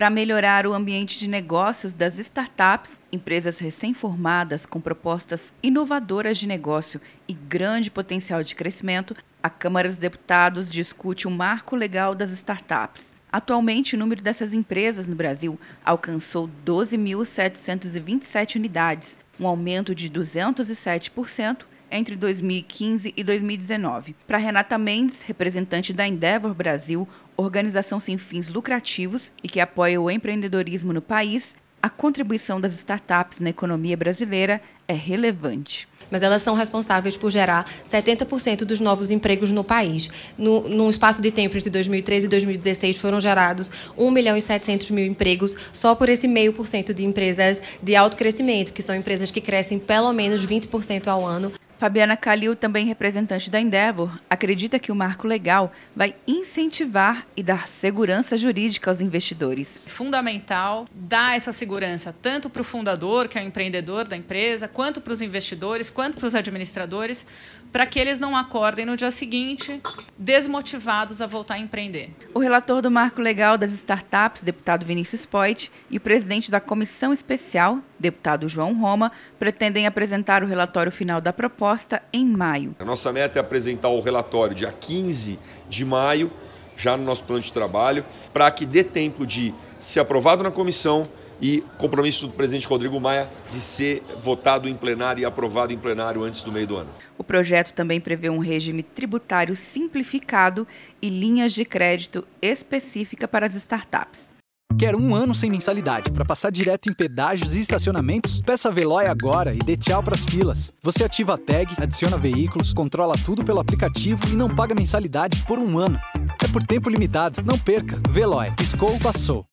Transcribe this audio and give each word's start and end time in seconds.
para 0.00 0.08
melhorar 0.08 0.66
o 0.66 0.72
ambiente 0.72 1.18
de 1.18 1.28
negócios 1.28 1.92
das 1.92 2.16
startups, 2.16 3.02
empresas 3.12 3.58
recém-formadas 3.58 4.64
com 4.64 4.80
propostas 4.80 5.52
inovadoras 5.62 6.38
de 6.38 6.48
negócio 6.48 6.98
e 7.28 7.34
grande 7.34 7.90
potencial 7.90 8.42
de 8.42 8.54
crescimento, 8.54 9.14
a 9.42 9.50
Câmara 9.50 9.90
dos 9.90 9.98
Deputados 9.98 10.70
discute 10.70 11.28
o 11.28 11.30
marco 11.30 11.76
legal 11.76 12.14
das 12.14 12.30
startups. 12.30 13.12
Atualmente, 13.30 13.94
o 13.94 13.98
número 13.98 14.22
dessas 14.22 14.54
empresas 14.54 15.06
no 15.06 15.14
Brasil 15.14 15.60
alcançou 15.84 16.48
12.727 16.64 18.56
unidades, 18.56 19.18
um 19.38 19.46
aumento 19.46 19.94
de 19.94 20.08
207% 20.08 21.66
entre 21.90 22.16
2015 22.16 23.12
e 23.16 23.24
2019. 23.24 24.14
Para 24.26 24.38
Renata 24.38 24.78
Mendes, 24.78 25.22
representante 25.22 25.92
da 25.92 26.06
Endeavor 26.06 26.54
Brasil, 26.54 27.08
organização 27.36 27.98
sem 27.98 28.18
fins 28.18 28.48
lucrativos 28.48 29.32
e 29.42 29.48
que 29.48 29.60
apoia 29.60 30.00
o 30.00 30.10
empreendedorismo 30.10 30.92
no 30.92 31.02
país, 31.02 31.56
a 31.82 31.88
contribuição 31.88 32.60
das 32.60 32.74
startups 32.74 33.40
na 33.40 33.48
economia 33.48 33.96
brasileira 33.96 34.60
é 34.86 34.92
relevante. 34.92 35.88
Mas 36.10 36.22
elas 36.22 36.42
são 36.42 36.54
responsáveis 36.54 37.16
por 37.16 37.30
gerar 37.30 37.66
70% 37.88 38.64
dos 38.64 38.80
novos 38.80 39.10
empregos 39.10 39.50
no 39.50 39.64
país. 39.64 40.10
No, 40.36 40.68
num 40.68 40.90
espaço 40.90 41.22
de 41.22 41.30
tempo 41.30 41.56
entre 41.56 41.70
2013 41.70 42.26
e 42.26 42.28
2016 42.28 42.98
foram 42.98 43.20
gerados 43.20 43.70
1 43.96 44.10
milhão 44.10 44.36
e 44.36 44.42
700 44.42 44.90
mil 44.90 45.06
empregos 45.06 45.56
só 45.72 45.94
por 45.94 46.08
esse 46.08 46.28
meio 46.28 46.52
por 46.52 46.66
cento 46.66 46.92
de 46.92 47.04
empresas 47.04 47.60
de 47.82 47.96
alto 47.96 48.16
crescimento, 48.16 48.72
que 48.72 48.82
são 48.82 48.94
empresas 48.94 49.30
que 49.30 49.40
crescem 49.40 49.78
pelo 49.78 50.12
menos 50.12 50.44
20% 50.44 51.06
ao 51.06 51.24
ano. 51.24 51.52
Fabiana 51.80 52.14
Calil, 52.14 52.54
também 52.54 52.84
representante 52.84 53.48
da 53.48 53.58
Endeavor, 53.58 54.20
acredita 54.28 54.78
que 54.78 54.92
o 54.92 54.94
marco 54.94 55.26
legal 55.26 55.72
vai 55.96 56.14
incentivar 56.26 57.26
e 57.34 57.42
dar 57.42 57.66
segurança 57.66 58.36
jurídica 58.36 58.90
aos 58.90 59.00
investidores. 59.00 59.80
Fundamental 59.86 60.86
dar 60.92 61.38
essa 61.38 61.54
segurança 61.54 62.14
tanto 62.20 62.50
para 62.50 62.60
o 62.60 62.64
fundador, 62.66 63.28
que 63.28 63.38
é 63.38 63.42
o 63.42 63.46
empreendedor 63.46 64.06
da 64.06 64.14
empresa, 64.14 64.68
quanto 64.68 65.00
para 65.00 65.14
os 65.14 65.22
investidores, 65.22 65.88
quanto 65.88 66.18
para 66.18 66.26
os 66.26 66.34
administradores, 66.34 67.26
para 67.72 67.86
que 67.86 67.98
eles 67.98 68.20
não 68.20 68.36
acordem 68.36 68.84
no 68.84 68.94
dia 68.94 69.10
seguinte 69.10 69.80
desmotivados 70.20 71.22
a 71.22 71.26
voltar 71.26 71.54
a 71.54 71.58
empreender. 71.58 72.10
O 72.34 72.38
relator 72.38 72.82
do 72.82 72.90
marco 72.90 73.22
legal 73.22 73.56
das 73.56 73.72
startups, 73.72 74.42
deputado 74.42 74.84
Vinícius 74.84 75.24
Poit, 75.24 75.72
e 75.88 75.96
o 75.96 76.00
presidente 76.00 76.50
da 76.50 76.60
comissão 76.60 77.10
especial, 77.10 77.78
deputado 77.98 78.46
João 78.46 78.78
Roma, 78.78 79.10
pretendem 79.38 79.86
apresentar 79.86 80.42
o 80.42 80.46
relatório 80.46 80.92
final 80.92 81.22
da 81.22 81.32
proposta 81.32 82.02
em 82.12 82.26
maio. 82.26 82.76
A 82.78 82.84
nossa 82.84 83.10
meta 83.10 83.38
é 83.38 83.40
apresentar 83.40 83.88
o 83.88 84.02
relatório 84.02 84.54
dia 84.54 84.70
15 84.78 85.38
de 85.70 85.84
maio, 85.86 86.30
já 86.76 86.98
no 86.98 87.04
nosso 87.04 87.24
plano 87.24 87.42
de 87.42 87.50
trabalho, 87.50 88.04
para 88.30 88.50
que 88.50 88.66
dê 88.66 88.84
tempo 88.84 89.26
de 89.26 89.54
ser 89.78 90.00
aprovado 90.00 90.42
na 90.42 90.50
comissão 90.50 91.08
e 91.40 91.62
compromisso 91.78 92.26
do 92.26 92.32
presidente 92.32 92.66
Rodrigo 92.66 93.00
Maia 93.00 93.28
de 93.48 93.60
ser 93.60 94.02
votado 94.18 94.68
em 94.68 94.74
plenário 94.74 95.22
e 95.22 95.24
aprovado 95.24 95.72
em 95.72 95.78
plenário 95.78 96.22
antes 96.22 96.42
do 96.42 96.52
meio 96.52 96.66
do 96.66 96.76
ano. 96.76 96.90
O 97.16 97.24
projeto 97.24 97.72
também 97.72 98.00
prevê 98.00 98.30
um 98.30 98.38
regime 98.38 98.82
tributário 98.82 99.54
simplificado 99.56 100.66
e 101.00 101.08
linhas 101.08 101.52
de 101.52 101.64
crédito 101.64 102.26
específica 102.40 103.28
para 103.28 103.46
as 103.46 103.54
startups. 103.54 104.30
Quer 104.78 104.96
um 104.96 105.14
ano 105.14 105.34
sem 105.34 105.50
mensalidade 105.50 106.10
para 106.10 106.24
passar 106.24 106.50
direto 106.50 106.88
em 106.88 106.94
pedágios 106.94 107.54
e 107.54 107.60
estacionamentos? 107.60 108.40
Peça 108.40 108.68
a 108.68 108.72
Veloy 108.72 109.06
agora 109.06 109.52
e 109.52 109.58
dê 109.58 109.76
tchau 109.76 110.02
para 110.02 110.14
as 110.14 110.24
filas. 110.24 110.72
Você 110.82 111.04
ativa 111.04 111.34
a 111.34 111.38
tag, 111.38 111.74
adiciona 111.76 112.16
veículos, 112.16 112.72
controla 112.72 113.14
tudo 113.26 113.44
pelo 113.44 113.60
aplicativo 113.60 114.20
e 114.28 114.36
não 114.36 114.48
paga 114.48 114.74
mensalidade 114.74 115.44
por 115.44 115.58
um 115.58 115.78
ano. 115.78 116.00
É 116.42 116.48
por 116.48 116.62
tempo 116.62 116.88
limitado. 116.88 117.42
Não 117.42 117.58
perca. 117.58 118.00
Veloy. 118.08 118.52
Piscou, 118.52 118.98
passou. 119.00 119.44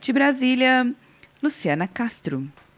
De 0.00 0.14
Brasília, 0.14 0.94
Luciana 1.42 1.88
Castro. 1.88 2.42